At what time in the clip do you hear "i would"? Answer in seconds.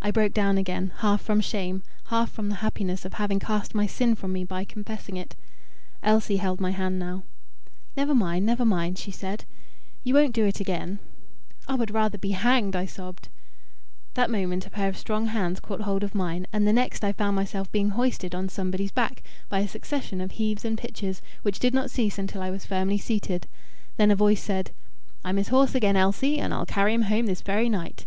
11.66-11.90